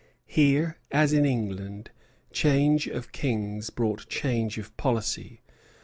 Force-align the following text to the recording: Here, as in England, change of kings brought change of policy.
Here, 0.25 0.79
as 0.91 1.13
in 1.13 1.25
England, 1.27 1.91
change 2.33 2.87
of 2.87 3.11
kings 3.11 3.69
brought 3.69 4.09
change 4.09 4.57
of 4.57 4.75
policy. 4.75 5.43